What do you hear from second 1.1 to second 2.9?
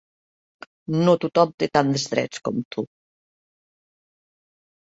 tothom té tants drets com tu.